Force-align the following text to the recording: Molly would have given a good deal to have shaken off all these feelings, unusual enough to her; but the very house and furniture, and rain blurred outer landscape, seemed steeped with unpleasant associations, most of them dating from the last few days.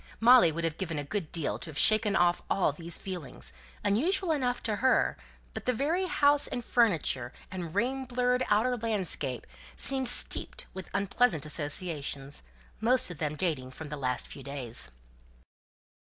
Molly 0.19 0.51
would 0.51 0.63
have 0.63 0.79
given 0.79 0.97
a 0.97 1.03
good 1.03 1.31
deal 1.31 1.59
to 1.59 1.69
have 1.69 1.77
shaken 1.77 2.15
off 2.15 2.41
all 2.49 2.71
these 2.71 2.97
feelings, 2.97 3.53
unusual 3.83 4.31
enough 4.31 4.63
to 4.63 4.77
her; 4.77 5.15
but 5.53 5.65
the 5.67 5.73
very 5.73 6.07
house 6.07 6.47
and 6.47 6.65
furniture, 6.65 7.31
and 7.51 7.75
rain 7.75 8.05
blurred 8.05 8.43
outer 8.49 8.75
landscape, 8.77 9.45
seemed 9.75 10.09
steeped 10.09 10.65
with 10.73 10.89
unpleasant 10.95 11.45
associations, 11.45 12.41
most 12.79 13.11
of 13.11 13.19
them 13.19 13.35
dating 13.35 13.69
from 13.69 13.89
the 13.89 13.95
last 13.95 14.25
few 14.25 14.41
days. 14.41 14.89